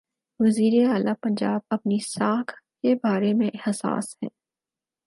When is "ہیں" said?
4.23-4.29